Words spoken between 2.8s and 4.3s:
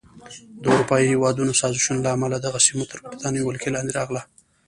تر بریتانوي ولکې لاندې راغله.